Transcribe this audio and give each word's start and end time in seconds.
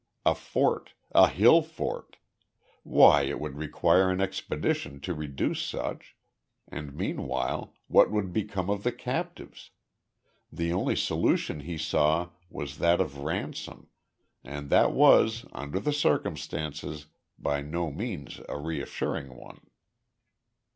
A 0.25 0.33
fort 0.33 0.93
a 1.11 1.27
hill 1.29 1.61
fort! 1.61 2.17
Why, 2.81 3.21
it 3.21 3.39
would 3.39 3.53
require 3.55 4.09
an 4.09 4.19
expedition 4.19 4.99
to 5.01 5.13
reduce 5.13 5.61
such, 5.63 6.15
and 6.67 6.95
meanwhile, 6.95 7.75
what 7.87 8.09
would 8.09 8.33
become 8.33 8.67
of 8.71 8.81
the 8.81 8.91
captives? 8.91 9.69
The 10.51 10.73
only 10.73 10.95
solution 10.95 11.59
he 11.59 11.77
saw 11.77 12.31
was 12.49 12.79
that 12.79 12.99
of 12.99 13.19
ransom, 13.19 13.89
and 14.43 14.71
that 14.71 14.91
was, 14.91 15.45
under 15.51 15.79
the 15.79 15.93
circumstances, 15.93 17.05
by 17.37 17.61
no 17.61 17.91
means 17.91 18.39
a 18.49 18.57
reassuring 18.57 19.35
one. 19.35 19.61